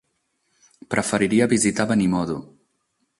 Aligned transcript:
Preferiria 0.93 1.49
visitar 1.53 1.87
Benimodo. 1.93 2.39